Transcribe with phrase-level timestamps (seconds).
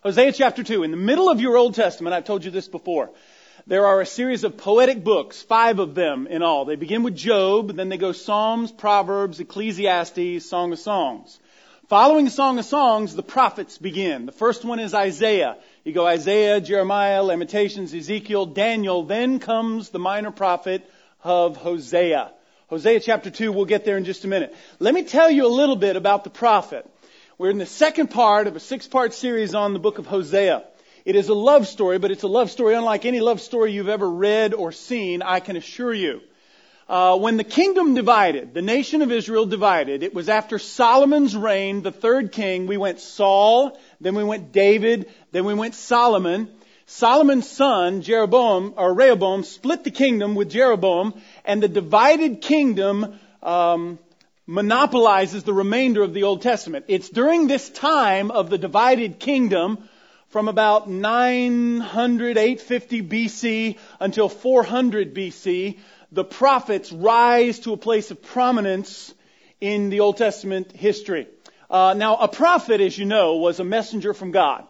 [0.00, 0.84] Hosea chapter 2.
[0.84, 3.10] In the middle of your Old Testament, I've told you this before.
[3.66, 6.64] There are a series of poetic books, five of them in all.
[6.64, 11.40] They begin with Job, then they go Psalms, Proverbs, Ecclesiastes, Song of Songs.
[11.88, 14.26] Following Song of Songs, the prophets begin.
[14.26, 15.56] The first one is Isaiah.
[15.82, 19.02] You go Isaiah, Jeremiah, Lamentations, Ezekiel, Daniel.
[19.02, 20.88] Then comes the minor prophet
[21.24, 22.30] of Hosea.
[22.68, 24.54] Hosea chapter 2, we'll get there in just a minute.
[24.78, 26.88] Let me tell you a little bit about the prophet.
[27.38, 30.64] We're in the second part of a six part series on the book of Hosea.
[31.04, 33.88] It is a love story, but it's a love story unlike any love story you've
[33.88, 36.20] ever read or seen, I can assure you.
[36.88, 41.82] Uh, when the kingdom divided, the nation of Israel divided, it was after Solomon's reign,
[41.82, 42.66] the third king.
[42.66, 46.48] We went Saul, then we went David, then we went Solomon.
[46.86, 51.14] Solomon's son, Jeroboam, or Rehoboam, split the kingdom with Jeroboam,
[51.44, 54.00] and the divided kingdom um,
[54.48, 56.86] monopolizes the remainder of the Old Testament.
[56.88, 59.86] It's during this time of the divided kingdom
[60.28, 65.78] from about 900, 850 BC until 400 BC,
[66.12, 69.12] the prophets rise to a place of prominence
[69.60, 71.26] in the Old Testament history.
[71.68, 74.66] Uh, now, a prophet, as you know, was a messenger from God.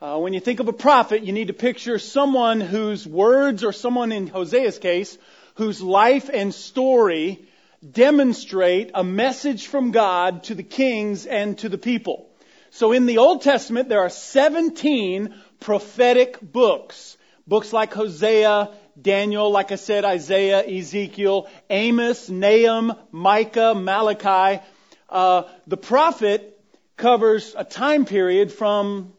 [0.00, 3.72] Uh, when you think of a prophet, you need to picture someone whose words, or
[3.72, 5.16] someone in Hosea's case,
[5.54, 7.46] whose life and story
[7.88, 12.28] demonstrate a message from God to the kings and to the people.
[12.70, 17.16] So in the Old Testament, there are 17 prophetic books.
[17.46, 24.62] Books like Hosea, Daniel, like I said, Isaiah, Ezekiel, Amos, Nahum, Micah, Malachi.
[25.08, 26.60] Uh, the prophet
[26.96, 29.12] covers a time period from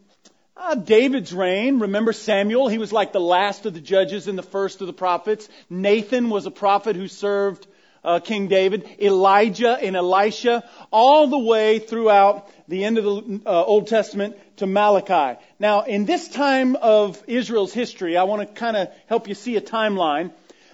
[0.56, 1.80] uh, David's reign.
[1.80, 2.70] Remember Samuel?
[2.70, 5.50] He was like the last of the judges and the first of the prophets.
[5.70, 7.68] Nathan was a prophet who served
[8.04, 13.64] uh, King David, Elijah and Elisha, all the way throughout the end of the uh,
[13.64, 15.40] Old Testament to Malachi.
[15.60, 19.56] Now, in this time of Israel's history, I want to kind of help you see
[19.56, 20.32] a timeline.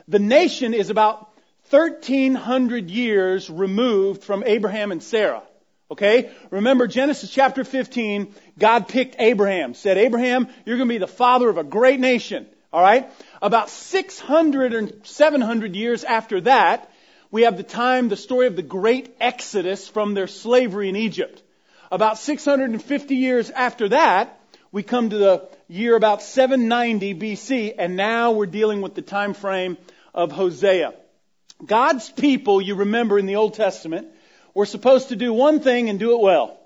[0.08, 1.30] The nation is about
[1.70, 5.44] 1300 years removed from Abraham and Sarah.
[5.92, 6.32] Okay?
[6.52, 11.50] Remember Genesis chapter 15, God picked Abraham, said, Abraham, you're going to be the father
[11.50, 12.48] of a great nation.
[12.72, 13.12] Alright?
[13.42, 16.92] About 600 or 700 years after that,
[17.32, 21.42] we have the time, the story of the great exodus from their slavery in Egypt.
[21.92, 24.40] About 650 years after that,
[24.72, 29.34] we come to the year about 790 BC, and now we're dealing with the time
[29.34, 29.78] frame
[30.14, 30.94] of Hosea.
[31.66, 34.08] God's people, you remember in the Old Testament,
[34.54, 36.60] were supposed to do one thing and do it well.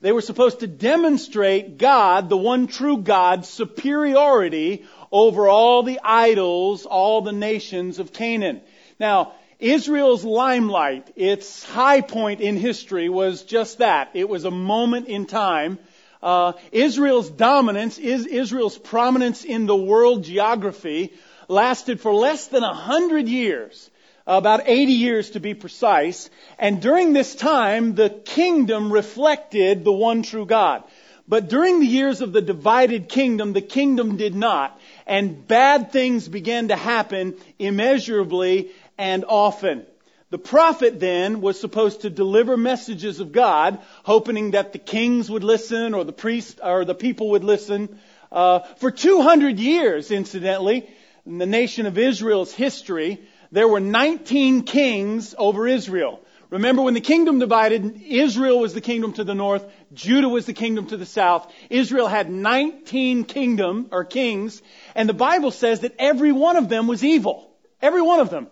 [0.00, 6.86] They were supposed to demonstrate God, the one true God, superiority over all the idols,
[6.86, 8.62] all the nations of Canaan.
[8.98, 14.10] Now, Israel's limelight, its high point in history was just that.
[14.14, 15.78] It was a moment in time.
[16.22, 21.12] Uh, Israel's dominance, is Israel's prominence in the world geography
[21.48, 23.90] lasted for less than a hundred years,
[24.26, 26.30] about 80 years to be precise.
[26.58, 30.84] And during this time, the kingdom reflected the one true God.
[31.26, 34.78] But during the years of the divided kingdom, the kingdom did not.
[35.06, 39.86] And bad things began to happen immeasurably and often.
[40.28, 45.42] The prophet then was supposed to deliver messages of God, hoping that the kings would
[45.42, 47.98] listen or the priests or the people would listen.
[48.30, 50.88] Uh, for 200 years, incidentally,
[51.24, 56.20] in the nation of Israel's history, there were 19 kings over Israel.
[56.50, 60.52] Remember when the kingdom divided, Israel was the kingdom to the north, Judah was the
[60.52, 61.50] kingdom to the south.
[61.70, 64.60] Israel had 19 kingdom or kings,
[64.94, 67.50] and the Bible says that every one of them was evil.
[67.80, 68.48] Every one of them.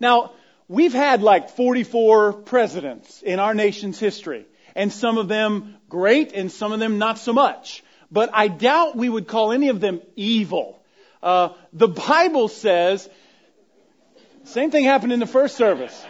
[0.00, 0.32] Now,
[0.68, 6.50] we've had like 44 presidents in our nation's history, and some of them great and
[6.50, 7.82] some of them not so much.
[8.10, 10.82] But I doubt we would call any of them evil.
[11.22, 13.08] Uh, the Bible says,
[14.44, 16.04] same thing happened in the first service.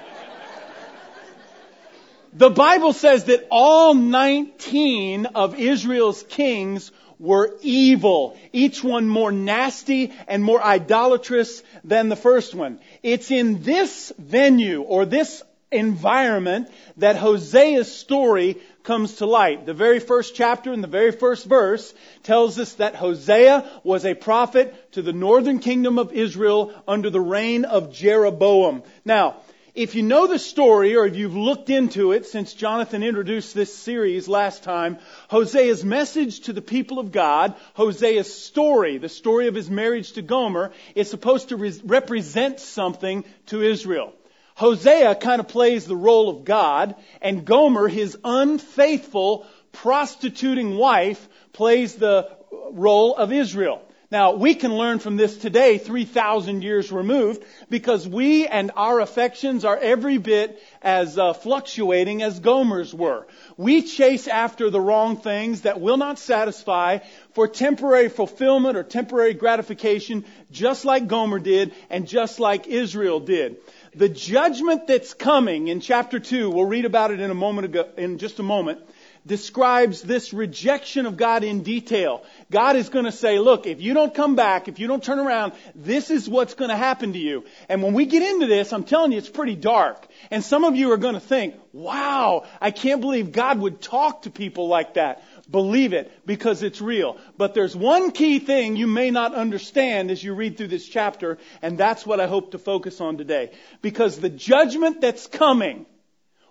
[2.37, 10.13] The Bible says that all 19 of Israel's kings were evil, each one more nasty
[10.27, 12.81] and more idolatrous than the first one.
[13.03, 16.69] It's in this venue or this environment
[16.99, 19.67] that Hosea's story comes to light.
[19.67, 24.15] The very first chapter and the very first verse tells us that Hosea was a
[24.15, 28.83] prophet to the northern kingdom of Israel under the reign of Jeroboam.
[29.05, 29.37] Now,
[29.75, 33.75] if you know the story or if you've looked into it since Jonathan introduced this
[33.75, 34.99] series last time,
[35.29, 40.23] Hosea's message to the people of God, Hosea's story, the story of his marriage to
[40.23, 44.13] Gomer, is supposed to re- represent something to Israel.
[44.55, 51.97] Hosea kind of plays the role of God, and Gomer, his unfaithful, prostituting wife, plays
[51.97, 52.31] the
[52.71, 53.84] role of Israel.
[54.11, 59.65] Now, we can learn from this today, 3,000 years removed, because we and our affections
[59.65, 63.27] are every bit as uh, fluctuating as Gomer's were.
[63.57, 66.99] We chase after the wrong things that will not satisfy
[67.33, 73.57] for temporary fulfillment or temporary gratification, just like Gomer did and just like Israel did.
[73.95, 77.89] The judgment that's coming in chapter 2, we'll read about it in a moment ago,
[77.97, 78.81] in just a moment,
[79.27, 82.23] describes this rejection of God in detail.
[82.51, 85.19] God is going to say, look, if you don't come back, if you don't turn
[85.19, 87.45] around, this is what's going to happen to you.
[87.69, 90.07] And when we get into this, I'm telling you, it's pretty dark.
[90.31, 94.23] And some of you are going to think, wow, I can't believe God would talk
[94.23, 95.23] to people like that.
[95.51, 97.19] Believe it because it's real.
[97.37, 101.39] But there's one key thing you may not understand as you read through this chapter,
[101.63, 103.53] and that's what I hope to focus on today.
[103.81, 105.87] Because the judgment that's coming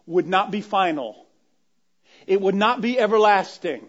[0.06, 1.23] would not be final
[2.28, 3.88] it would not be everlasting.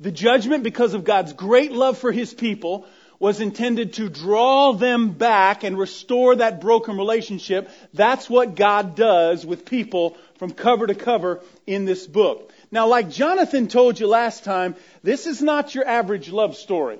[0.00, 2.86] The judgment, because of God's great love for His people,
[3.18, 7.70] was intended to draw them back and restore that broken relationship.
[7.92, 12.52] That's what God does with people from cover to cover in this book.
[12.70, 16.98] Now, like Jonathan told you last time, this is not your average love story.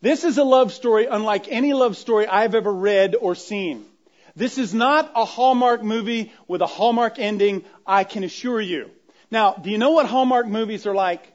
[0.00, 3.86] This is a love story unlike any love story I've ever read or seen.
[4.34, 8.90] This is not a Hallmark movie with a Hallmark ending, I can assure you.
[9.32, 11.26] Now, do you know what Hallmark movies are like?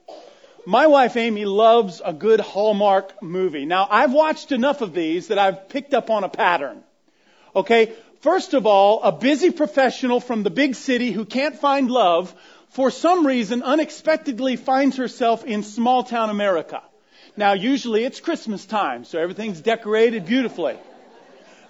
[0.67, 3.65] My wife Amy loves a good Hallmark movie.
[3.65, 6.83] Now, I've watched enough of these that I've picked up on a pattern.
[7.55, 7.93] Okay?
[8.21, 12.35] First of all, a busy professional from the big city who can't find love,
[12.69, 16.83] for some reason unexpectedly finds herself in small town America.
[17.35, 20.77] Now, usually it's Christmas time, so everything's decorated beautifully.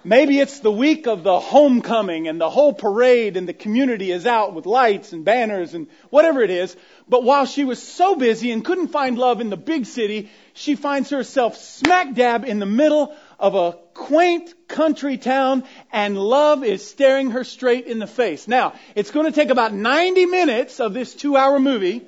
[0.04, 4.26] Maybe it's the week of the homecoming and the whole parade and the community is
[4.26, 6.76] out with lights and banners and whatever it is.
[7.08, 10.76] But while she was so busy and couldn't find love in the big city, she
[10.76, 16.88] finds herself smack dab in the middle of a quaint country town and love is
[16.88, 18.46] staring her straight in the face.
[18.46, 22.06] Now, it's going to take about 90 minutes of this two hour movie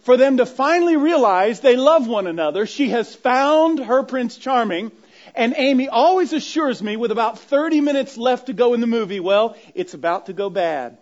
[0.00, 2.66] for them to finally realize they love one another.
[2.66, 4.92] She has found her Prince Charming
[5.36, 9.20] and Amy always assures me with about 30 minutes left to go in the movie,
[9.20, 10.98] well, it's about to go bad.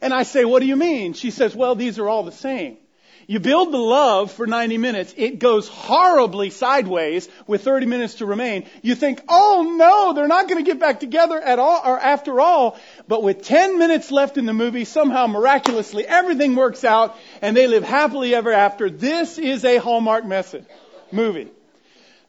[0.00, 1.12] And I say, what do you mean?
[1.12, 2.78] She says, well, these are all the same.
[3.26, 5.14] You build the love for 90 minutes.
[5.16, 8.66] It goes horribly sideways with 30 minutes to remain.
[8.82, 12.40] You think, oh no, they're not going to get back together at all or after
[12.40, 12.78] all.
[13.08, 17.66] But with 10 minutes left in the movie, somehow miraculously everything works out and they
[17.66, 18.90] live happily ever after.
[18.90, 20.64] This is a Hallmark message
[21.10, 21.50] movie.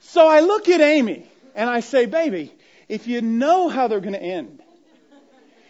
[0.08, 1.26] So I look at Amy
[1.56, 2.54] and I say, baby,
[2.88, 4.62] if you know how they're going to end,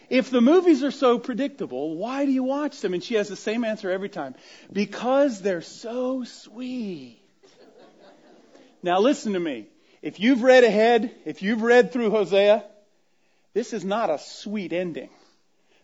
[0.08, 2.94] if the movies are so predictable, why do you watch them?
[2.94, 4.34] And she has the same answer every time.
[4.72, 7.18] Because they're so sweet.
[8.82, 9.66] Now listen to me.
[10.02, 12.64] If you've read ahead, if you've read through Hosea,
[13.52, 15.08] this is not a sweet ending.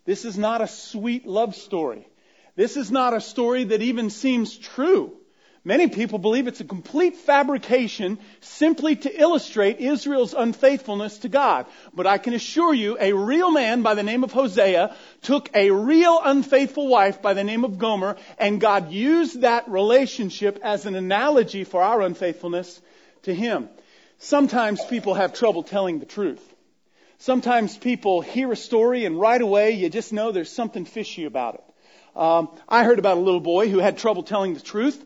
[0.04, 2.06] This is not a sweet love story.
[2.54, 5.16] This is not a story that even seems true.
[5.64, 11.67] Many people believe it's a complete fabrication simply to illustrate Israel's unfaithfulness to God.
[11.94, 15.70] But I can assure you, a real man by the name of Hosea took a
[15.70, 20.97] real unfaithful wife by the name of Gomer, and God used that relationship as an
[20.97, 22.81] analogy for our unfaithfulness
[23.23, 23.69] to him.
[24.19, 26.42] Sometimes people have trouble telling the truth.
[27.19, 31.54] Sometimes people hear a story and right away you just know there's something fishy about
[31.54, 31.64] it.
[32.16, 35.02] Um, I heard about a little boy who had trouble telling the truth.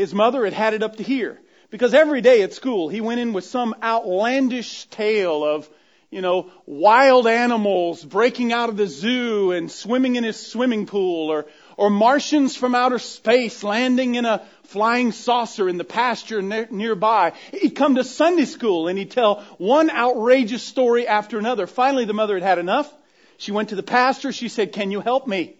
[0.00, 1.38] His mother had had it up to here.
[1.68, 5.68] Because every day at school, he went in with some outlandish tale of,
[6.10, 11.28] you know, wild animals breaking out of the zoo and swimming in his swimming pool
[11.30, 16.66] or, or Martians from outer space landing in a flying saucer in the pasture ne-
[16.70, 17.34] nearby.
[17.52, 21.66] He'd come to Sunday school and he'd tell one outrageous story after another.
[21.66, 22.90] Finally, the mother had had enough.
[23.36, 24.32] She went to the pastor.
[24.32, 25.59] She said, can you help me?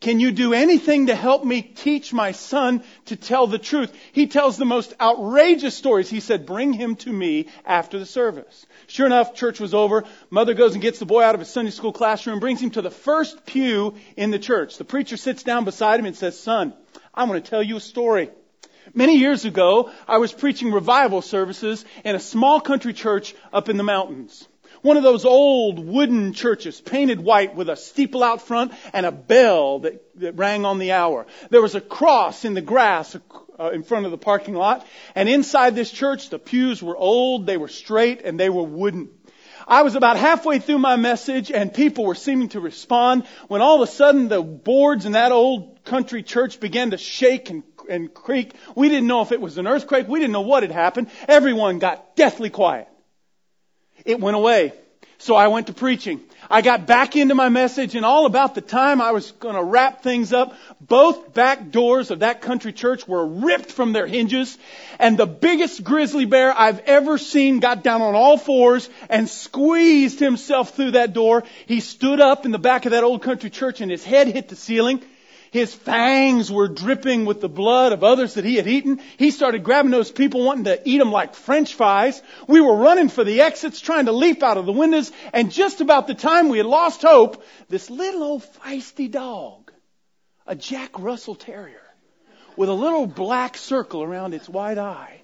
[0.00, 3.92] Can you do anything to help me teach my son to tell the truth?
[4.12, 6.08] He tells the most outrageous stories.
[6.08, 8.66] He said, bring him to me after the service.
[8.86, 10.04] Sure enough, church was over.
[10.30, 12.82] Mother goes and gets the boy out of his Sunday school classroom, brings him to
[12.82, 14.78] the first pew in the church.
[14.78, 16.72] The preacher sits down beside him and says, son,
[17.14, 18.30] I want to tell you a story.
[18.94, 23.76] Many years ago, I was preaching revival services in a small country church up in
[23.76, 24.48] the mountains.
[24.82, 29.12] One of those old wooden churches, painted white with a steeple out front and a
[29.12, 31.26] bell that, that rang on the hour.
[31.50, 33.14] There was a cross in the grass
[33.58, 34.86] uh, in front of the parking lot.
[35.14, 39.10] And inside this church, the pews were old, they were straight, and they were wooden.
[39.68, 43.80] I was about halfway through my message and people were seeming to respond when all
[43.80, 48.12] of a sudden the boards in that old country church began to shake and, and
[48.12, 48.54] creak.
[48.74, 50.08] We didn't know if it was an earthquake.
[50.08, 51.08] We didn't know what had happened.
[51.28, 52.88] Everyone got deathly quiet.
[54.04, 54.72] It went away.
[55.18, 56.20] So I went to preaching.
[56.48, 59.62] I got back into my message and all about the time I was going to
[59.62, 64.56] wrap things up, both back doors of that country church were ripped from their hinges
[64.98, 70.20] and the biggest grizzly bear I've ever seen got down on all fours and squeezed
[70.20, 71.44] himself through that door.
[71.66, 74.48] He stood up in the back of that old country church and his head hit
[74.48, 75.02] the ceiling
[75.50, 79.00] his fangs were dripping with the blood of others that he had eaten.
[79.16, 82.22] He started grabbing those people wanting to eat them like french fries.
[82.46, 85.80] We were running for the exits, trying to leap out of the windows, and just
[85.80, 89.72] about the time we had lost hope, this little old feisty dog,
[90.46, 91.82] a Jack Russell Terrier,
[92.56, 95.20] with a little black circle around its white eye,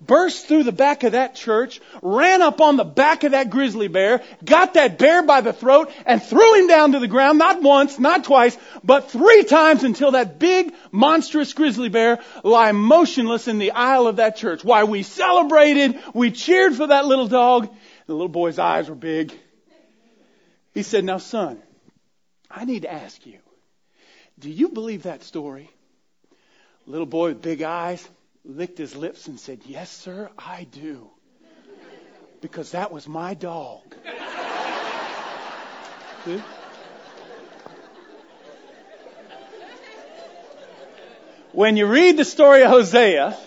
[0.00, 3.88] burst through the back of that church, ran up on the back of that grizzly
[3.88, 7.62] bear, got that bear by the throat, and threw him down to the ground, not
[7.62, 13.58] once, not twice, but three times until that big, monstrous grizzly bear lay motionless in
[13.58, 14.64] the aisle of that church.
[14.64, 17.74] Why, we celebrated, we cheered for that little dog.
[18.06, 19.32] The little boy's eyes were big.
[20.74, 21.62] He said, now son,
[22.50, 23.38] I need to ask you,
[24.38, 25.70] do you believe that story?
[26.86, 28.06] Little boy with big eyes,
[28.44, 31.10] licked his lips and said, Yes, sir, I do.
[32.40, 33.94] Because that was my dog.
[36.24, 36.42] See?
[41.52, 43.38] When you read the story of Hosea,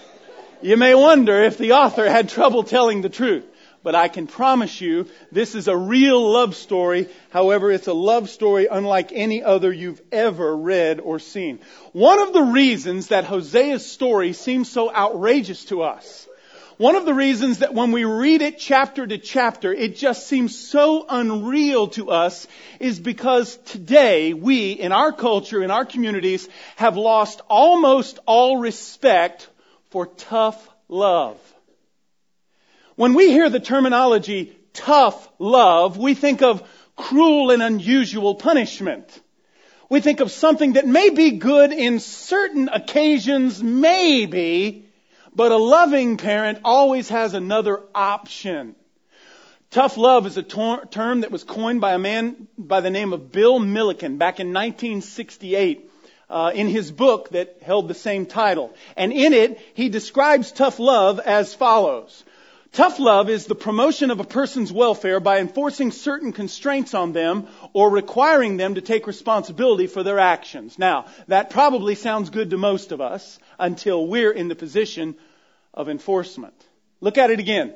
[0.61, 3.43] you may wonder if the author had trouble telling the truth
[3.87, 7.07] but I can promise you this is a real love story.
[7.29, 11.59] However, it's a love story unlike any other you've ever read or seen.
[11.93, 16.27] One of the reasons that Hosea's story seems so outrageous to us,
[16.75, 20.59] one of the reasons that when we read it chapter to chapter, it just seems
[20.59, 22.45] so unreal to us
[22.81, 29.47] is because today we, in our culture, in our communities, have lost almost all respect
[29.91, 31.39] for tough love.
[32.97, 39.21] When we hear the terminology tough love, we think of cruel and unusual punishment.
[39.87, 44.89] We think of something that may be good in certain occasions, maybe,
[45.31, 48.75] but a loving parent always has another option.
[49.69, 53.31] Tough love is a term that was coined by a man by the name of
[53.31, 55.91] Bill Milliken back in 1968
[56.31, 58.73] uh, in his book that held the same title.
[58.95, 62.23] And in it, he describes tough love as follows.
[62.71, 67.47] Tough love is the promotion of a person's welfare by enforcing certain constraints on them
[67.73, 70.77] or requiring them to take responsibility for their actions.
[70.77, 75.15] Now, that probably sounds good to most of us until we're in the position
[75.73, 76.55] of enforcement.
[76.99, 77.73] Look at it again.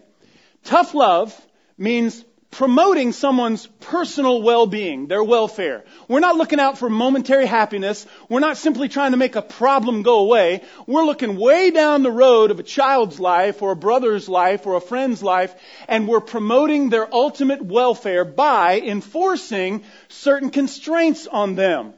[0.63, 1.39] Tough love
[1.77, 5.85] means promoting someone's personal well-being, their welfare.
[6.09, 8.05] We're not looking out for momentary happiness.
[8.27, 10.61] We're not simply trying to make a problem go away.
[10.85, 14.75] We're looking way down the road of a child's life or a brother's life or
[14.75, 15.55] a friend's life
[15.87, 21.93] and we're promoting their ultimate welfare by enforcing certain constraints on them.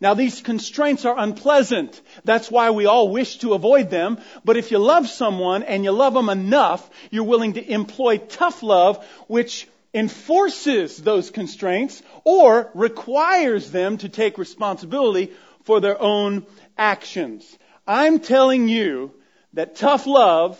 [0.00, 2.00] Now these constraints are unpleasant.
[2.24, 4.18] That's why we all wish to avoid them.
[4.44, 8.62] But if you love someone and you love them enough, you're willing to employ tough
[8.62, 15.32] love, which enforces those constraints or requires them to take responsibility
[15.64, 17.58] for their own actions.
[17.86, 19.12] I'm telling you
[19.54, 20.58] that tough love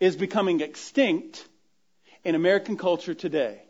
[0.00, 1.46] is becoming extinct
[2.24, 3.62] in American culture today.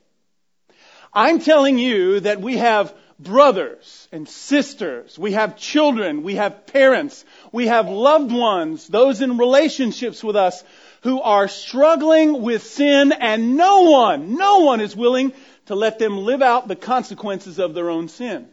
[1.13, 7.25] I'm telling you that we have brothers and sisters, we have children, we have parents,
[7.51, 10.63] we have loved ones, those in relationships with us
[11.03, 15.33] who are struggling with sin and no one, no one is willing
[15.67, 18.49] to let them live out the consequences of their own sin.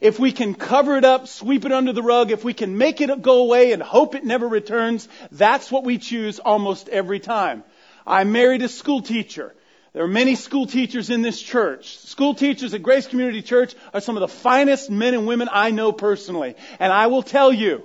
[0.00, 3.00] If we can cover it up, sweep it under the rug, if we can make
[3.00, 7.64] it go away and hope it never returns, that's what we choose almost every time.
[8.06, 9.54] I married a school teacher.
[9.92, 11.98] There are many school teachers in this church.
[11.98, 15.70] School teachers at Grace Community Church are some of the finest men and women I
[15.70, 16.54] know personally.
[16.78, 17.82] And I will tell you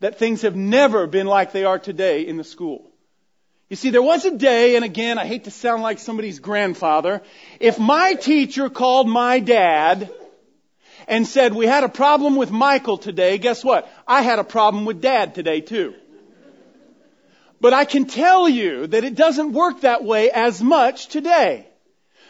[0.00, 2.90] that things have never been like they are today in the school.
[3.70, 7.22] You see, there was a day, and again, I hate to sound like somebody's grandfather,
[7.60, 10.10] if my teacher called my dad
[11.08, 13.90] and said, we had a problem with Michael today, guess what?
[14.06, 15.94] I had a problem with dad today too.
[17.60, 21.66] But I can tell you that it doesn't work that way as much today.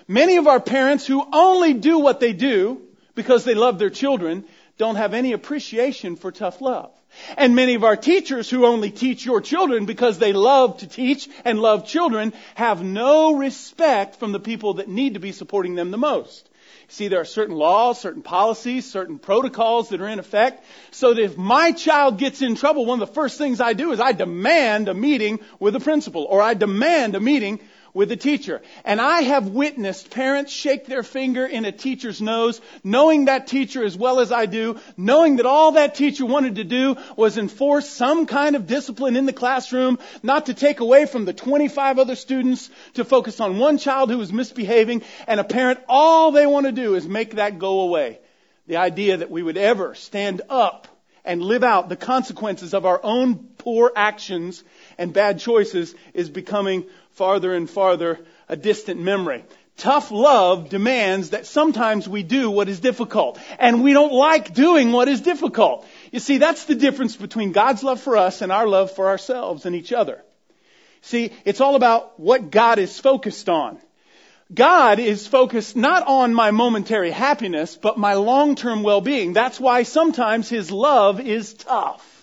[0.07, 2.83] Many of our parents who only do what they do
[3.17, 4.45] because they love their children
[4.79, 6.93] don't have any appreciation for tough love.
[7.37, 11.29] And many of our teachers who only teach your children because they love to teach
[11.45, 15.91] and love children have no respect from the people that need to be supporting them
[15.91, 16.49] the most.
[16.89, 20.65] See, there are certain laws, certain policies, certain protocols that are in effect.
[20.91, 23.93] So that if my child gets in trouble, one of the first things I do
[23.93, 27.61] is I demand a meeting with the principal, or I demand a meeting
[27.95, 28.61] with the teacher.
[28.85, 33.85] And I have witnessed parents shake their finger in a teacher's nose, knowing that teacher
[33.85, 37.89] as well as I do, knowing that all that teacher wanted to do was enforce
[37.89, 42.17] some kind of discipline in the classroom, not to take away from the 25 other
[42.17, 46.67] students, to focus on one child who was misbehaving, and a parent, all they want
[46.67, 48.19] to do is make that go away.
[48.67, 50.89] The idea that we would ever stand up
[51.25, 54.63] and live out the consequences of our own poor actions
[54.99, 56.85] and bad choices is becoming
[57.15, 59.45] farther and farther a distant memory.
[59.77, 63.41] Tough love demands that sometimes we do what is difficult.
[63.59, 65.85] And we don't like doing what is difficult.
[66.13, 69.67] You see, that's the difference between God's love for us and our love for ourselves
[69.67, 70.23] and each other.
[71.03, 73.79] See, it's all about what God is focused on.
[74.53, 79.33] God is focused not on my momentary happiness, but my long-term well-being.
[79.33, 82.14] That's why sometimes His love is tough.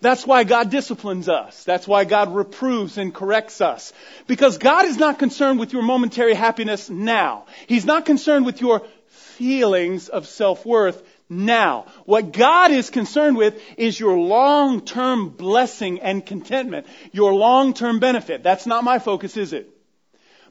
[0.00, 1.64] That's why God disciplines us.
[1.64, 3.92] That's why God reproves and corrects us.
[4.26, 7.46] Because God is not concerned with your momentary happiness now.
[7.66, 11.86] He's not concerned with your feelings of self-worth now.
[12.04, 18.42] What God is concerned with is your long-term blessing and contentment, your long-term benefit.
[18.42, 19.70] That's not my focus, is it?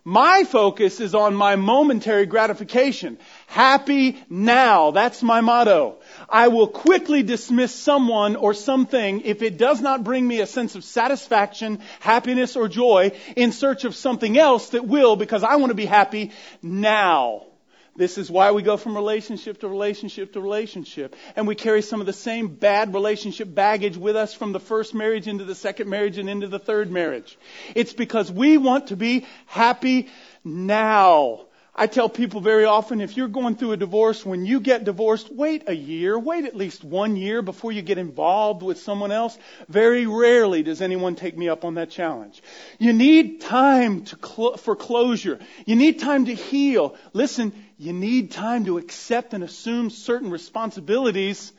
[0.05, 3.19] My focus is on my momentary gratification.
[3.47, 4.91] Happy now.
[4.91, 5.98] That's my motto.
[6.31, 10.75] I will quickly dismiss someone or something if it does not bring me a sense
[10.75, 15.71] of satisfaction, happiness, or joy in search of something else that will because I want
[15.71, 16.31] to be happy
[16.61, 17.43] now.
[17.99, 21.17] This is why we go from relationship to relationship to relationship.
[21.35, 24.95] And we carry some of the same bad relationship baggage with us from the first
[24.95, 27.37] marriage into the second marriage and into the third marriage.
[27.75, 30.07] It's because we want to be happy
[30.45, 31.47] now.
[31.79, 35.31] I tell people very often if you're going through a divorce, when you get divorced,
[35.31, 39.37] wait a year, wait at least one year before you get involved with someone else.
[39.69, 42.43] Very rarely does anyone take me up on that challenge.
[42.79, 45.39] You need time cl- for closure.
[45.65, 46.97] You need time to heal.
[47.13, 51.53] Listen, you need time to accept and assume certain responsibilities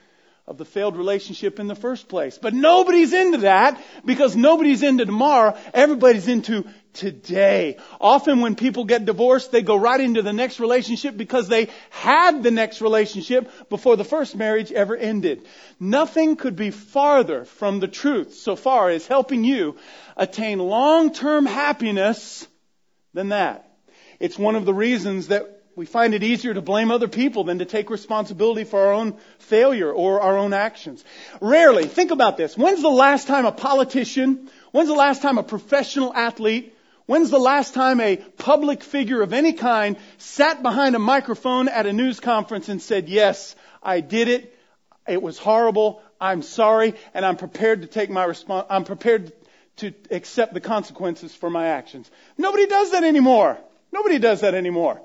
[0.50, 2.36] of the failed relationship in the first place.
[2.36, 5.56] But nobody's into that because nobody's into tomorrow.
[5.72, 7.76] Everybody's into today.
[8.00, 12.42] Often when people get divorced, they go right into the next relationship because they had
[12.42, 15.46] the next relationship before the first marriage ever ended.
[15.78, 19.76] Nothing could be farther from the truth so far as helping you
[20.16, 22.44] attain long-term happiness
[23.14, 23.70] than that.
[24.18, 27.60] It's one of the reasons that we find it easier to blame other people than
[27.60, 31.02] to take responsibility for our own failure or our own actions.
[31.40, 32.54] Rarely, think about this.
[32.54, 37.40] When's the last time a politician, when's the last time a professional athlete When's the
[37.40, 42.20] last time a public figure of any kind sat behind a microphone at a news
[42.20, 44.56] conference and said, yes, I did it.
[45.08, 46.02] It was horrible.
[46.20, 46.94] I'm sorry.
[47.12, 48.68] And I'm prepared to take my response.
[48.70, 49.32] I'm prepared
[49.78, 52.08] to accept the consequences for my actions.
[52.38, 53.58] Nobody does that anymore.
[53.90, 55.00] Nobody does that anymore.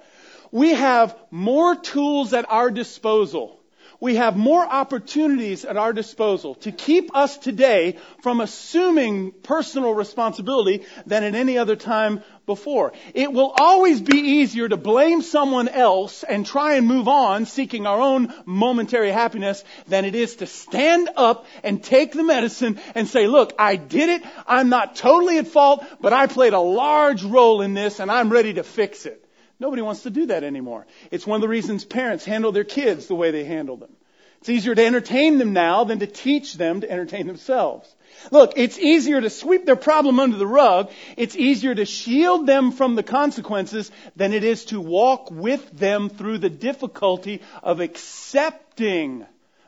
[0.51, 3.59] We have more tools at our disposal
[3.99, 10.85] we have more opportunities at our disposal to keep us today from assuming personal responsibility
[11.05, 12.93] than at any other time before.
[13.13, 17.87] It will always be easier to blame someone else and try and move on seeking
[17.87, 23.07] our own momentary happiness than it is to stand up and take the medicine and
[23.07, 24.23] say, look, I did it.
[24.45, 28.29] I'm not totally at fault, but I played a large role in this and I'm
[28.29, 29.24] ready to fix it.
[29.59, 30.85] Nobody wants to do that anymore.
[31.11, 33.91] It's one of the reasons parents handle their kids the way they handle them.
[34.39, 37.93] It's easier to entertain them now than to teach them to entertain themselves.
[38.31, 40.91] Look, it's easier to sweep their problem under the rug.
[41.17, 46.09] It's easier to shield them from the consequences than it is to walk with them
[46.09, 49.25] through the difficulty of accepting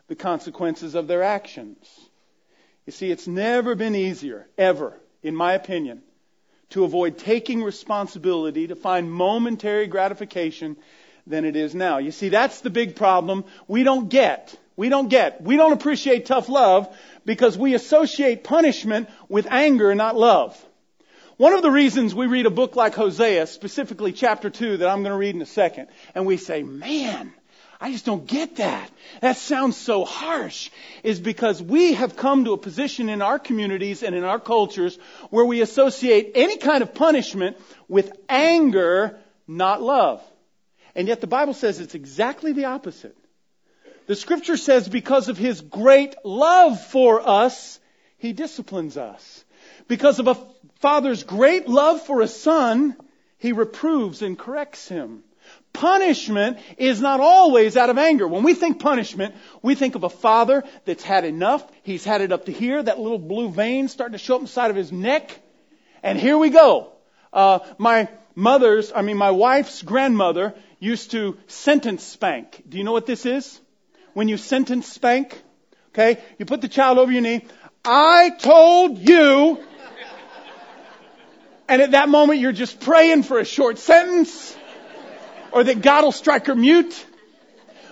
[0.09, 1.87] the consequences of their actions.
[2.85, 6.03] You see, it's never been easier, ever, in my opinion,
[6.71, 10.77] to avoid taking responsibility, to find momentary gratification
[11.25, 11.97] than it is now.
[11.97, 14.55] You see, that's the big problem we don't get.
[14.75, 15.41] We don't get.
[15.41, 20.55] We don't appreciate tough love because we associate punishment with anger, not love.
[21.37, 25.03] One of the reasons we read a book like Hosea, specifically chapter 2 that I'm
[25.03, 27.33] going to read in a second, and we say, man,
[27.79, 28.89] I just don't get that.
[29.21, 30.71] That sounds so harsh.
[31.03, 34.97] Is because we have come to a position in our communities and in our cultures
[35.29, 40.23] where we associate any kind of punishment with anger, not love.
[40.95, 43.15] And yet the Bible says it's exactly the opposite.
[44.07, 47.79] The scripture says because of his great love for us,
[48.17, 49.45] he disciplines us.
[49.87, 50.37] Because of a
[50.79, 52.95] father's great love for a son,
[53.37, 55.23] he reproves and corrects him.
[55.77, 58.27] Punishment is not always out of anger.
[58.27, 61.65] When we think punishment, we think of a father that's had enough.
[61.83, 64.71] He's had it up to here, that little blue vein starting to show up inside
[64.71, 65.39] of his neck.
[66.01, 66.93] And here we go.
[67.31, 72.63] Uh, my mother's, I mean, my wife's grandmother used to sentence spank.
[72.67, 73.59] Do you know what this is?
[74.13, 75.39] When you sentence spank,
[75.89, 77.45] okay, you put the child over your knee.
[77.85, 79.63] I told you.
[81.69, 84.55] And at that moment, you're just praying for a short sentence
[85.57, 87.03] or that God will strike her mute.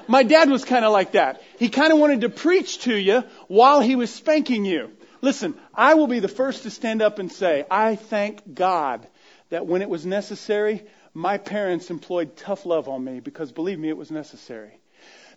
[0.07, 1.41] My dad was kind of like that.
[1.57, 4.91] He kind of wanted to preach to you while he was spanking you.
[5.21, 9.07] Listen, I will be the first to stand up and say, I thank God
[9.49, 10.83] that when it was necessary,
[11.15, 14.77] my parents employed tough love on me because believe me, it was necessary.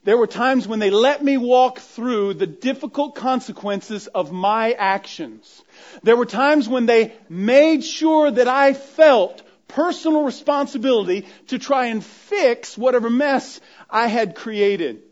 [0.04, 5.62] There were times when they let me walk through the difficult consequences of my actions.
[6.02, 12.04] There were times when they made sure that I felt personal responsibility to try and
[12.04, 15.02] fix whatever mess I had created.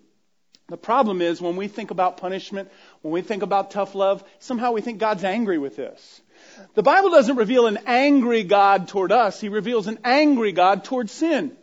[0.68, 2.70] The problem is when we think about punishment,
[3.02, 6.20] when we think about tough love, somehow we think God's angry with this.
[6.74, 9.40] The Bible doesn't reveal an angry God toward us.
[9.40, 11.56] He reveals an angry God toward sin.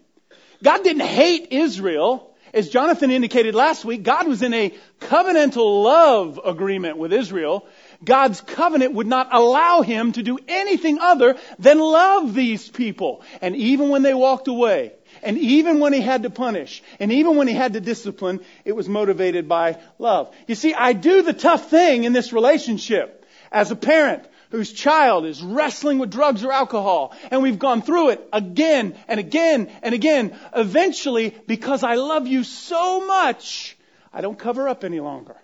[0.63, 2.33] God didn't hate Israel.
[2.53, 7.67] As Jonathan indicated last week, God was in a covenantal love agreement with Israel.
[8.03, 13.21] God's covenant would not allow him to do anything other than love these people.
[13.41, 17.35] And even when they walked away, and even when he had to punish, and even
[17.35, 20.33] when he had to discipline, it was motivated by love.
[20.47, 23.25] You see, I do the tough thing in this relationship.
[23.51, 27.11] As a parent, whose child is wrestling with drugs or alcohol.
[27.31, 30.37] And we've gone through it again and again and again.
[30.55, 33.75] Eventually, because I love you so much,
[34.13, 35.35] I don't cover up any longer.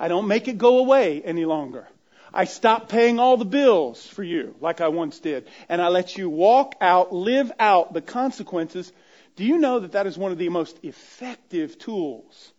[0.00, 1.86] I don't make it go away any longer.
[2.32, 5.46] I stop paying all the bills for you like I once did.
[5.68, 8.90] And I let you walk out, live out the consequences.
[9.36, 12.52] Do you know that that is one of the most effective tools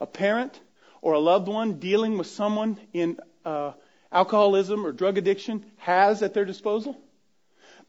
[0.00, 0.58] a parent
[1.00, 3.72] or a loved one dealing with someone in uh,
[4.10, 6.98] alcoholism or drug addiction has at their disposal?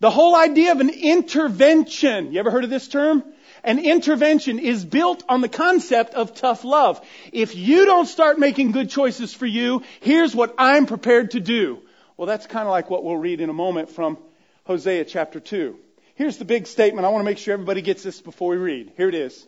[0.02, 3.24] The whole idea of an intervention, you ever heard of this term?
[3.64, 7.06] An intervention is built on the concept of tough love.
[7.32, 11.80] If you don't start making good choices for you, here's what I'm prepared to do.
[12.18, 14.18] Well, that's kind of like what we'll read in a moment from
[14.66, 15.78] Hosea chapter 2.
[16.16, 17.06] Here's the big statement.
[17.06, 18.92] I want to make sure everybody gets this before we read.
[18.98, 19.48] Here it is.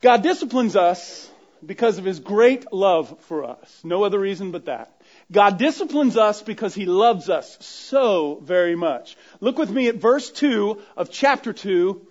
[0.00, 1.30] God disciplines us
[1.64, 3.80] because of his great love for us.
[3.82, 4.98] No other reason but that.
[5.30, 9.16] God disciplines us because He loves us so very much.
[9.40, 12.06] Look with me at verse 2 of chapter 2.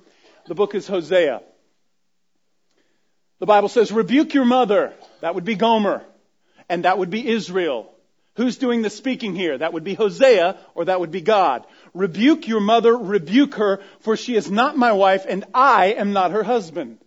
[0.48, 1.42] The book is Hosea.
[3.40, 4.94] The Bible says, rebuke your mother.
[5.22, 6.04] That would be Gomer.
[6.70, 7.92] And that would be Israel.
[8.36, 9.58] Who's doing the speaking here?
[9.58, 11.66] That would be Hosea or that would be God.
[11.94, 16.32] Rebuke your mother, rebuke her, for she is not my wife and I am not
[16.32, 17.00] her husband.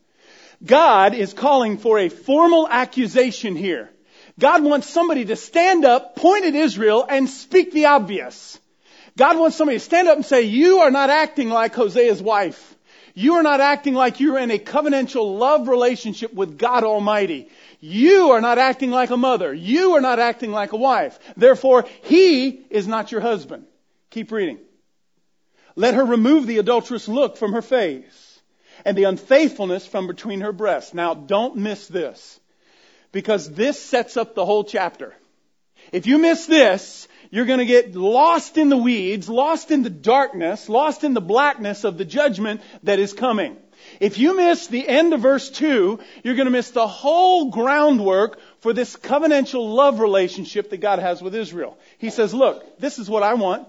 [0.64, 3.90] God is calling for a formal accusation here.
[4.38, 8.58] God wants somebody to stand up, point at Israel, and speak the obvious.
[9.16, 12.76] God wants somebody to stand up and say, you are not acting like Hosea's wife.
[13.14, 17.48] You are not acting like you're in a covenantal love relationship with God Almighty.
[17.80, 19.52] You are not acting like a mother.
[19.52, 21.18] You are not acting like a wife.
[21.36, 23.64] Therefore, he is not your husband.
[24.10, 24.58] Keep reading.
[25.76, 28.40] Let her remove the adulterous look from her face
[28.84, 30.94] and the unfaithfulness from between her breasts.
[30.94, 32.40] Now, don't miss this
[33.12, 35.14] because this sets up the whole chapter.
[35.92, 39.90] If you miss this, you're going to get lost in the weeds, lost in the
[39.90, 43.56] darkness, lost in the blackness of the judgment that is coming.
[43.98, 48.38] If you miss the end of verse 2, you're going to miss the whole groundwork
[48.60, 51.78] for this covenantal love relationship that God has with Israel.
[51.98, 53.68] He says, look, this is what I want.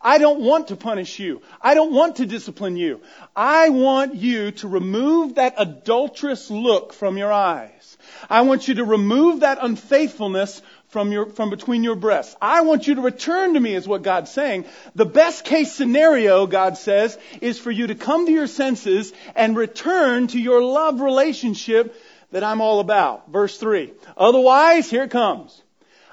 [0.00, 1.40] I don't want to punish you.
[1.62, 3.00] I don't want to discipline you.
[3.34, 7.96] I want you to remove that adulterous look from your eyes.
[8.28, 10.60] I want you to remove that unfaithfulness
[10.94, 12.36] from your, from between your breasts.
[12.40, 14.64] I want you to return to me is what God's saying.
[14.94, 19.56] The best case scenario, God says, is for you to come to your senses and
[19.56, 23.28] return to your love relationship that I'm all about.
[23.28, 23.92] Verse 3.
[24.16, 25.60] Otherwise, here it comes.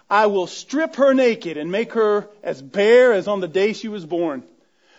[0.10, 3.88] I will strip her naked and make her as bare as on the day she
[3.88, 4.42] was born.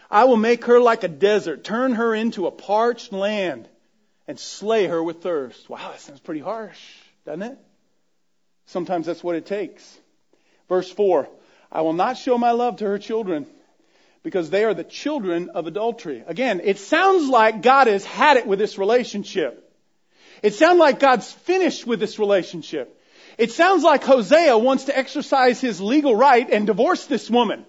[0.08, 3.68] I will make her like a desert, turn her into a parched land,
[4.28, 5.68] and slay her with thirst.
[5.68, 6.78] Wow, that sounds pretty harsh,
[7.26, 7.58] doesn't it?
[8.66, 9.98] Sometimes that's what it takes.
[10.68, 11.28] Verse 4
[11.70, 13.46] I will not show my love to her children
[14.22, 16.22] because they are the children of adultery.
[16.26, 19.58] Again, it sounds like God has had it with this relationship.
[20.42, 22.98] It sounds like God's finished with this relationship.
[23.38, 27.64] It sounds like Hosea wants to exercise his legal right and divorce this woman.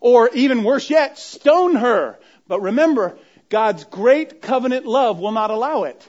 [0.00, 2.18] Or even worse yet, stone her.
[2.46, 3.16] But remember,
[3.48, 6.08] God's great covenant love will not allow it.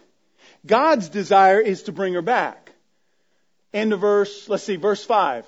[0.66, 2.65] God's desire is to bring her back.
[3.76, 5.46] End of verse, let's see, verse 5.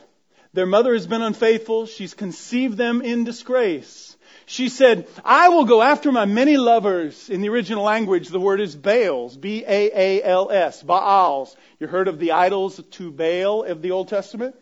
[0.51, 1.85] Their mother has been unfaithful.
[1.85, 4.17] She's conceived them in disgrace.
[4.45, 7.29] She said, I will go after my many lovers.
[7.29, 11.55] In the original language, the word is Baals, B-A-A-L-S, Baals.
[11.79, 14.55] You heard of the idols to Baal of the Old Testament?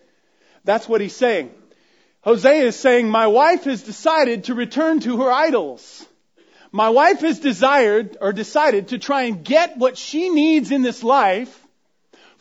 [0.63, 1.49] That's what he's saying.
[2.21, 6.05] Hosea is saying, my wife has decided to return to her idols.
[6.71, 11.03] My wife has desired or decided to try and get what she needs in this
[11.03, 11.64] life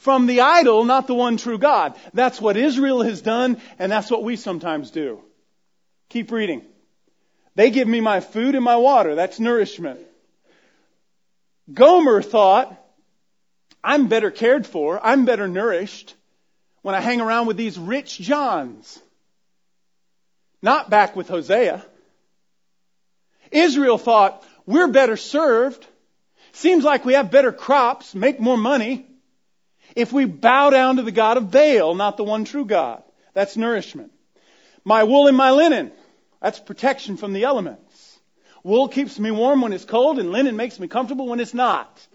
[0.05, 1.97] from the idol, not the one true God.
[2.12, 5.23] That's what Israel has done, and that's what we sometimes do.
[6.11, 6.61] Keep reading.
[7.55, 9.14] They give me my food and my water.
[9.14, 10.01] That's nourishment.
[11.73, 12.79] Gomer thought,
[13.83, 16.14] I'm better cared for, I'm better nourished
[16.83, 19.01] when I hang around with these rich Johns.
[20.61, 21.83] Not back with Hosea.
[23.51, 25.87] Israel thought, we're better served.
[26.53, 29.07] Seems like we have better crops, make more money.
[29.95, 33.03] If we bow down to the God of Baal, not the one true God.
[33.33, 34.13] That's nourishment.
[34.85, 35.93] My wool and my linen.
[36.43, 38.19] That's protection from the elements.
[38.63, 42.07] Wool keeps me warm when it's cold and linen makes me comfortable when it's not.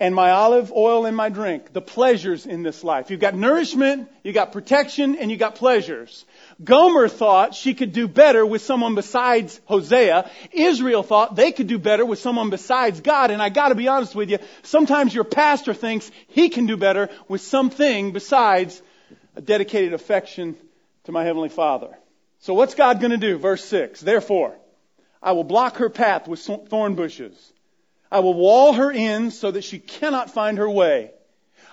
[0.00, 1.72] And my olive oil and my drink.
[1.72, 3.10] The pleasures in this life.
[3.10, 6.24] You've got nourishment, you've got protection, and you've got pleasures.
[6.62, 10.28] Gomer thought she could do better with someone besides Hosea.
[10.52, 13.30] Israel thought they could do better with someone besides God.
[13.30, 17.10] And I gotta be honest with you, sometimes your pastor thinks he can do better
[17.28, 18.82] with something besides
[19.36, 20.56] a dedicated affection
[21.04, 21.96] to my Heavenly Father.
[22.40, 23.38] So what's God gonna do?
[23.38, 24.00] Verse 6.
[24.00, 24.56] Therefore,
[25.22, 27.52] I will block her path with thorn bushes.
[28.10, 31.12] I will wall her in so that she cannot find her way.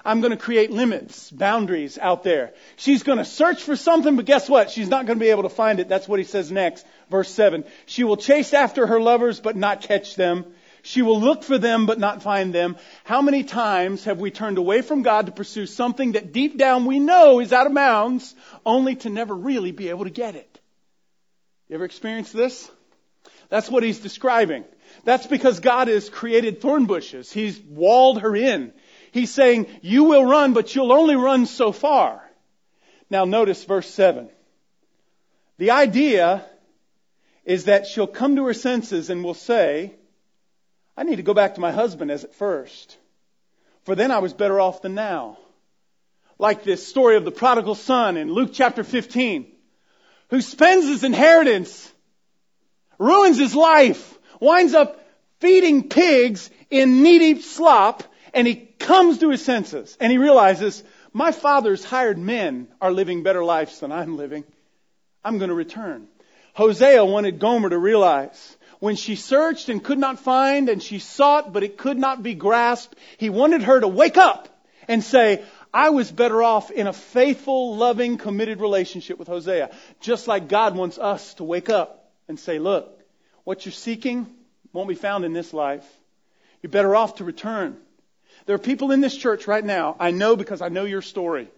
[0.05, 2.53] I'm going to create limits, boundaries out there.
[2.75, 4.69] She's going to search for something, but guess what?
[4.69, 5.89] She's not going to be able to find it.
[5.89, 6.85] That's what he says next.
[7.09, 7.65] Verse 7.
[7.87, 10.45] She will chase after her lovers, but not catch them.
[10.83, 12.77] She will look for them, but not find them.
[13.03, 16.85] How many times have we turned away from God to pursue something that deep down
[16.85, 20.59] we know is out of bounds, only to never really be able to get it?
[21.67, 22.69] You ever experienced this?
[23.49, 24.65] That's what he's describing.
[25.03, 27.31] That's because God has created thorn bushes.
[27.31, 28.71] He's walled her in.
[29.15, 32.21] He's saying, you will run, but you'll only run so far.
[33.09, 34.29] Now notice verse 7.
[35.57, 36.43] The idea
[37.45, 39.93] is that she'll come to her senses and will say,
[40.97, 42.97] I need to go back to my husband as at first.
[43.85, 45.37] For then I was better off than now.
[46.37, 49.49] Like this story of the prodigal son in Luke chapter 15,
[50.29, 51.89] who spends his inheritance,
[52.99, 54.99] ruins his life, winds up
[55.39, 58.03] feeding pigs in knee deep slop,
[58.35, 63.23] and he comes to his senses and he realizes, my father's hired men are living
[63.23, 64.43] better lives than I'm living.
[65.23, 66.07] I'm going to return.
[66.53, 71.53] Hosea wanted Gomer to realize when she searched and could not find and she sought
[71.53, 74.49] but it could not be grasped, he wanted her to wake up
[74.89, 75.43] and say,
[75.73, 79.71] I was better off in a faithful, loving, committed relationship with Hosea.
[80.01, 83.01] Just like God wants us to wake up and say, look,
[83.45, 84.27] what you're seeking
[84.73, 85.85] won't be found in this life.
[86.61, 87.77] You're better off to return.
[88.45, 91.49] There are people in this church right now, I know because I know your story.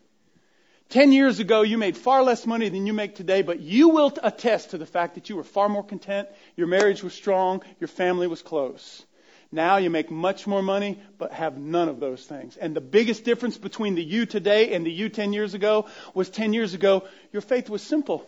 [0.90, 4.14] Ten years ago, you made far less money than you make today, but you will
[4.24, 7.90] attest to the fact that you were far more content, your marriage was strong, your
[7.90, 9.04] family was close.
[9.52, 12.56] Now you make much more money, but have none of those things.
[12.58, 16.30] And the biggest difference between the you today and the you ten years ago was
[16.30, 18.26] ten years ago, your faith was simple.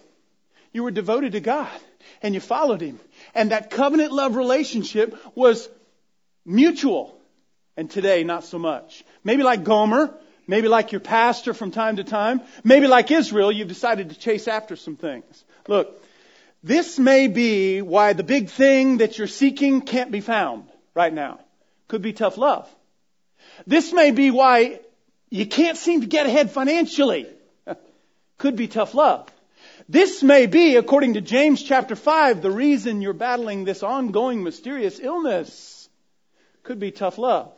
[0.74, 1.80] You were devoted to God,
[2.22, 3.00] and you followed Him.
[3.34, 5.68] And that covenant love relationship was
[6.46, 7.19] mutual.
[7.80, 9.06] And today, not so much.
[9.24, 10.14] Maybe like Gomer,
[10.48, 14.50] maybe like your pastor from time to time, maybe like Israel, you've decided to chase
[14.50, 15.46] after some things.
[15.66, 16.04] Look,
[16.62, 21.40] this may be why the big thing that you're seeking can't be found right now.
[21.88, 22.68] Could be tough love.
[23.66, 24.82] This may be why
[25.30, 27.28] you can't seem to get ahead financially.
[28.38, 29.26] Could be tough love.
[29.88, 35.00] This may be, according to James chapter 5, the reason you're battling this ongoing mysterious
[35.00, 35.88] illness.
[36.64, 37.54] Could be tough love.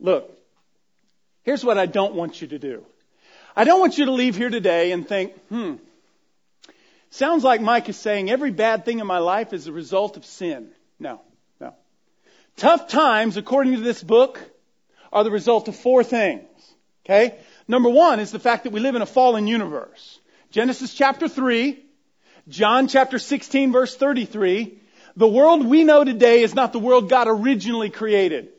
[0.00, 0.30] Look,
[1.42, 2.84] here's what I don't want you to do.
[3.56, 5.74] I don't want you to leave here today and think, hmm,
[7.10, 10.24] sounds like Mike is saying every bad thing in my life is a result of
[10.24, 10.70] sin.
[11.00, 11.20] No,
[11.60, 11.74] no.
[12.56, 14.40] Tough times, according to this book,
[15.12, 16.44] are the result of four things.
[17.04, 17.38] Okay?
[17.66, 20.20] Number one is the fact that we live in a fallen universe.
[20.50, 21.82] Genesis chapter 3,
[22.48, 24.78] John chapter 16 verse 33,
[25.16, 28.50] the world we know today is not the world God originally created.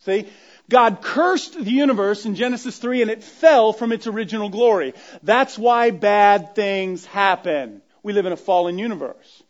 [0.00, 0.28] See?
[0.68, 4.94] God cursed the universe in Genesis 3 and it fell from its original glory.
[5.22, 7.82] That's why bad things happen.
[8.02, 9.42] We live in a fallen universe.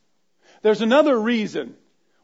[0.62, 1.76] There's another reason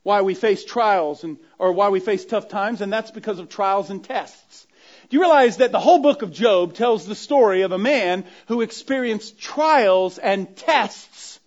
[0.02, 3.48] why we face trials and, or why we face tough times, and that's because of
[3.48, 4.66] trials and tests.
[5.08, 8.24] Do you realize that the whole book of Job tells the story of a man
[8.48, 11.38] who experienced trials and tests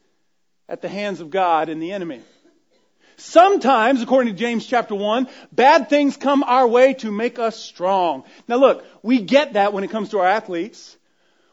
[0.69, 2.21] at the hands of God and the enemy?
[3.25, 8.23] Sometimes, according to James chapter 1, bad things come our way to make us strong.
[8.47, 10.95] Now look, we get that when it comes to our athletes.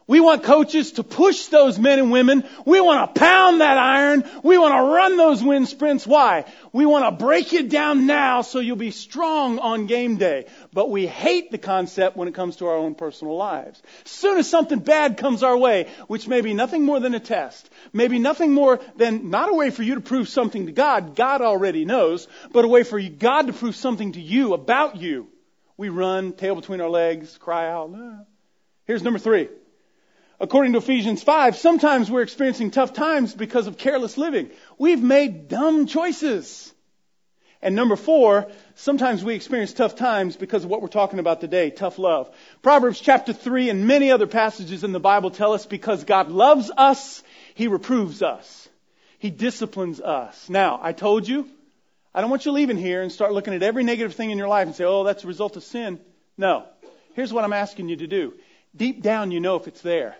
[0.05, 2.43] We want coaches to push those men and women.
[2.65, 4.23] We want to pound that iron.
[4.43, 6.05] We want to run those wind sprints.
[6.05, 6.45] Why?
[6.73, 10.45] We want to break you down now so you'll be strong on game day.
[10.73, 13.81] But we hate the concept when it comes to our own personal lives.
[14.05, 17.69] Soon as something bad comes our way, which may be nothing more than a test,
[17.93, 21.41] maybe nothing more than not a way for you to prove something to God, God
[21.41, 25.27] already knows, but a way for God to prove something to you about you.
[25.77, 27.91] We run, tail between our legs, cry out.
[27.95, 28.19] Ah.
[28.85, 29.49] Here's number three
[30.39, 34.49] according to Ephesians 5, sometimes we're experiencing tough times because of careless living.
[34.77, 36.72] We've made dumb choices.
[37.63, 41.69] And number four, sometimes we experience tough times because of what we're talking about today,
[41.69, 42.29] tough love.
[42.61, 46.69] Proverbs chapter 3 and many other passages in the Bible tell us because God loves
[46.75, 47.23] us,
[47.55, 48.67] He reproves us.
[49.17, 50.49] He disciplines us.
[50.49, 51.47] Now, I told you,
[52.13, 54.49] I don't want you leaving here and start looking at every negative thing in your
[54.49, 56.01] life and say, oh, that's a result of sin.
[56.37, 56.65] No.
[57.13, 58.33] Here's what I'm asking you to do.
[58.75, 60.17] Deep down, you know if it's there.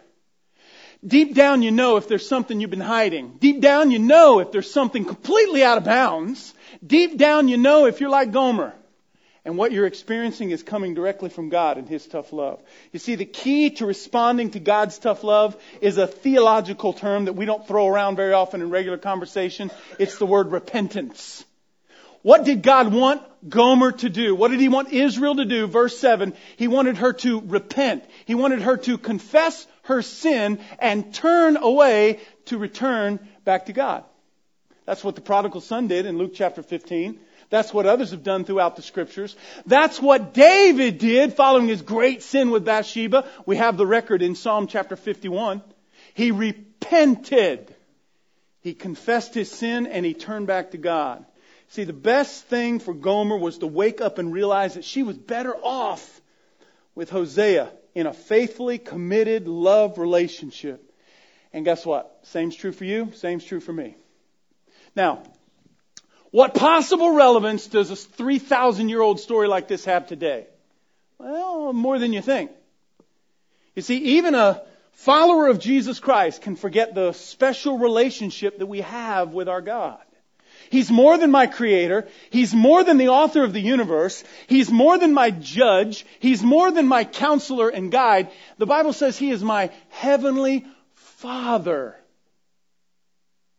[1.06, 3.36] Deep down, you know if there's something you've been hiding.
[3.40, 6.54] Deep down, you know if there's something completely out of bounds.
[6.86, 8.74] Deep down, you know if you're like Gomer
[9.46, 12.62] and what you're experiencing is coming directly from God and His tough love.
[12.92, 17.34] You see, the key to responding to God's tough love is a theological term that
[17.34, 19.72] we don't throw around very often in regular conversation.
[20.00, 21.44] It's the word repentance.
[22.22, 24.34] What did God want Gomer to do?
[24.34, 25.68] What did He want Israel to do?
[25.68, 28.06] Verse 7, He wanted her to repent.
[28.24, 34.04] He wanted her to confess her sin and turn away to return back to God.
[34.86, 37.20] That's what the prodigal son did in Luke chapter 15.
[37.50, 39.36] That's what others have done throughout the scriptures.
[39.66, 43.28] That's what David did following his great sin with Bathsheba.
[43.46, 45.62] We have the record in Psalm chapter 51.
[46.14, 47.74] He repented.
[48.62, 51.26] He confessed his sin and he turned back to God.
[51.70, 55.18] See, the best thing for Gomer was to wake up and realize that she was
[55.18, 56.22] better off
[56.96, 60.92] with Hosea in a faithfully committed love relationship.
[61.52, 62.20] And guess what?
[62.24, 63.96] Same's true for you, same's true for me.
[64.96, 65.24] Now,
[66.32, 70.48] what possible relevance does a 3,000 year old story like this have today?
[71.20, 72.52] Well, more than you think.
[73.76, 78.82] You see, even a follower of Jesus Christ can forget the special relationship that we
[78.82, 80.02] have with our God.
[80.74, 82.08] He's more than my creator.
[82.32, 84.24] He's more than the author of the universe.
[84.48, 86.04] He's more than my judge.
[86.20, 88.32] He's more than my counselor and guide.
[88.58, 91.96] The Bible says he is my heavenly father.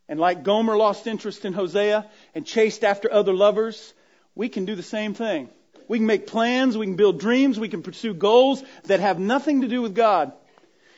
[0.09, 3.95] And like Gomer lost interest in Hosea and chased after other lovers,
[4.35, 5.51] we can do the same thing.
[5.87, 9.61] We can make plans, we can build dreams, we can pursue goals that have nothing
[9.61, 10.33] to do with God.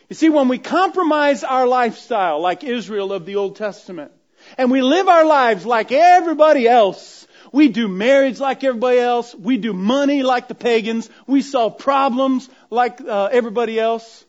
[0.08, 4.12] You see, when we compromise our lifestyle, like Israel of the Old Testament,
[4.58, 7.26] and we live our lives like everybody else.
[7.52, 9.34] We do marriage like everybody else.
[9.34, 11.08] We do money like the pagans.
[11.26, 14.24] We solve problems like uh, everybody else.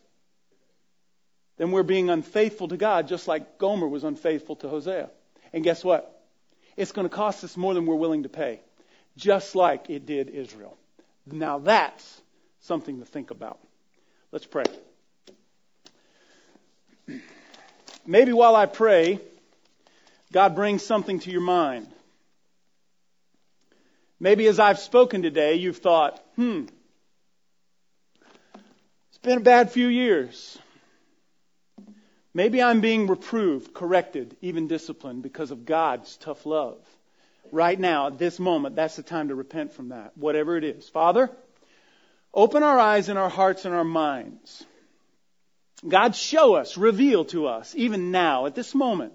[1.58, 5.10] Then we're being unfaithful to God, just like Gomer was unfaithful to Hosea.
[5.52, 6.14] And guess what?
[6.76, 8.62] It's going to cost us more than we're willing to pay,
[9.18, 10.78] just like it did Israel.
[11.26, 12.22] Now that's
[12.62, 13.60] something to think about.
[14.32, 14.66] Let's pray.
[18.06, 19.20] Maybe while I pray,
[20.32, 21.88] God brings something to your mind.
[24.20, 26.66] Maybe as I've spoken today, you've thought, hmm,
[29.10, 30.58] it's been a bad few years.
[32.34, 36.78] Maybe I'm being reproved, corrected, even disciplined because of God's tough love.
[37.52, 40.90] Right now, at this moment, that's the time to repent from that, whatever it is.
[40.90, 41.32] Father,
[42.34, 44.66] open our eyes and our hearts and our minds.
[45.88, 49.14] God, show us, reveal to us, even now, at this moment,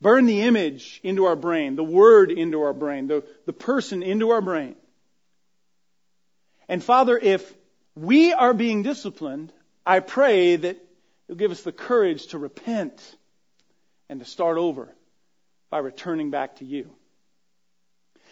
[0.00, 4.30] Burn the image into our brain, the word into our brain, the, the person into
[4.30, 4.76] our brain.
[6.68, 7.54] And Father, if
[7.94, 9.52] we are being disciplined,
[9.86, 10.78] I pray that
[11.26, 13.00] you'll give us the courage to repent
[14.08, 14.94] and to start over
[15.70, 16.90] by returning back to you.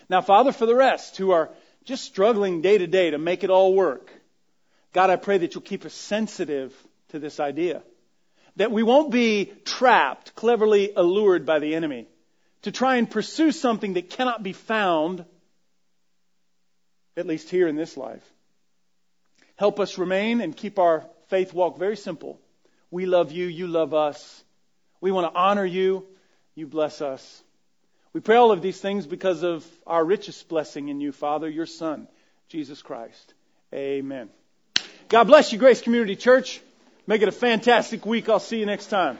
[0.08, 1.50] Now, Father, for the rest who are
[1.84, 4.10] just struggling day to day to make it all work,
[4.92, 6.74] God, I pray that you'll keep us sensitive
[7.08, 7.82] to this idea
[8.56, 12.06] that we won't be trapped, cleverly allured by the enemy
[12.62, 15.24] to try and pursue something that cannot be found,
[17.16, 18.24] at least here in this life.
[19.56, 22.40] Help us remain and keep our faith walk very simple.
[22.90, 24.42] We love you, you love us.
[25.00, 26.06] We want to honor you,
[26.54, 27.42] you bless us.
[28.12, 31.66] We pray all of these things because of our richest blessing in you, Father, your
[31.66, 32.08] Son,
[32.48, 33.34] Jesus Christ.
[33.74, 34.30] Amen.
[35.08, 36.60] God bless you, Grace Community Church.
[37.06, 38.28] Make it a fantastic week.
[38.28, 39.18] I'll see you next time.